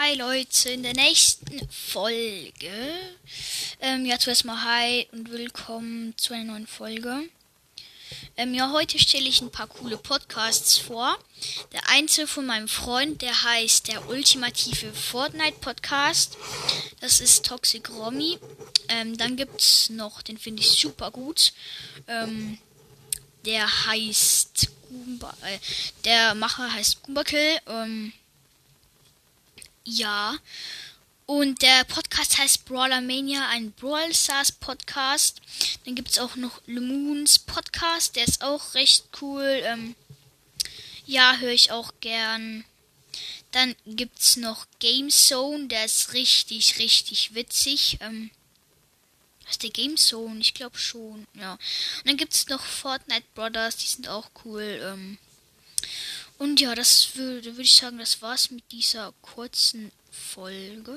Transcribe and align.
Hi 0.00 0.14
Leute, 0.14 0.70
in 0.70 0.84
der 0.84 0.94
nächsten 0.94 1.68
Folge. 1.70 2.70
Ähm, 3.80 4.06
ja, 4.06 4.16
zuerst 4.16 4.44
mal 4.44 4.62
hi 4.62 5.08
und 5.10 5.32
willkommen 5.32 6.16
zu 6.16 6.34
einer 6.34 6.52
neuen 6.52 6.68
Folge. 6.68 7.24
Ähm, 8.36 8.54
ja, 8.54 8.70
heute 8.70 8.96
stelle 9.00 9.28
ich 9.28 9.40
ein 9.40 9.50
paar 9.50 9.66
coole 9.66 9.96
Podcasts 9.96 10.78
vor. 10.78 11.18
Der 11.72 11.88
einzige 11.88 12.28
von 12.28 12.46
meinem 12.46 12.68
Freund, 12.68 13.22
der 13.22 13.42
heißt 13.42 13.88
der 13.88 14.08
ultimative 14.08 14.92
Fortnite 14.92 15.58
Podcast. 15.60 16.36
Das 17.00 17.18
ist 17.18 17.44
Toxic 17.44 17.90
Romy. 17.90 18.38
Ähm, 18.88 19.18
dann 19.18 19.34
gibt's 19.34 19.90
noch, 19.90 20.22
den 20.22 20.38
finde 20.38 20.62
ich 20.62 20.68
super 20.68 21.10
gut. 21.10 21.52
Ähm, 22.06 22.58
der 23.44 23.86
heißt 23.86 24.68
Goomba, 24.88 25.36
äh, 25.42 25.58
der 26.04 26.36
Macher 26.36 26.72
heißt 26.72 27.02
Goomba. 27.02 27.24
Ähm, 27.66 28.12
ja. 29.88 30.36
Und 31.26 31.60
der 31.62 31.84
Podcast 31.84 32.38
heißt 32.38 32.64
Brawler 32.64 33.00
Mania, 33.00 33.48
ein 33.48 33.72
Brawl 33.72 34.14
Stars 34.14 34.52
Podcast. 34.52 35.40
Dann 35.84 35.94
gibt 35.94 36.10
es 36.10 36.18
auch 36.18 36.36
noch 36.36 36.62
Lemoons 36.66 37.38
Podcast, 37.38 38.16
der 38.16 38.24
ist 38.24 38.42
auch 38.42 38.74
recht 38.74 39.04
cool. 39.20 39.60
Ähm, 39.64 39.94
ja, 41.06 41.36
höre 41.36 41.52
ich 41.52 41.70
auch 41.70 41.92
gern. 42.00 42.64
Dann 43.52 43.74
gibt 43.86 44.18
es 44.18 44.36
noch 44.36 44.66
Game 44.78 45.10
Zone, 45.10 45.68
der 45.68 45.84
ist 45.84 46.12
richtig, 46.12 46.78
richtig 46.78 47.34
witzig. 47.34 47.98
Ähm, 48.00 48.30
ist 49.50 49.62
der 49.62 49.70
Game 49.70 49.96
Zone? 49.96 50.40
Ich 50.40 50.54
glaube 50.54 50.78
schon, 50.78 51.26
ja. 51.34 51.52
Und 51.52 52.06
dann 52.06 52.16
gibt 52.16 52.34
es 52.34 52.48
noch 52.48 52.62
Fortnite 52.62 53.24
Brothers, 53.34 53.76
die 53.76 53.86
sind 53.86 54.08
auch 54.08 54.30
cool. 54.44 54.80
Ähm, 54.82 55.18
und 56.38 56.60
ja, 56.60 56.74
das 56.74 57.16
würde, 57.16 57.52
würde 57.52 57.62
ich 57.62 57.74
sagen, 57.74 57.98
das 57.98 58.22
war's 58.22 58.50
mit 58.50 58.70
dieser 58.70 59.12
kurzen 59.22 59.90
Folge. 60.10 60.96